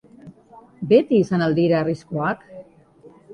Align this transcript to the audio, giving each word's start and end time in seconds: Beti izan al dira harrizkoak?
Beti 0.93 1.19
izan 1.25 1.43
al 1.49 1.53
dira 1.59 1.77
harrizkoak? 1.81 2.43